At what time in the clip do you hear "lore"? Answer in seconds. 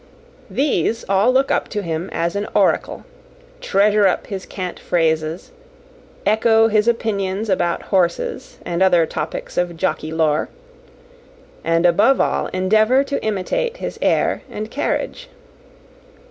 10.11-10.49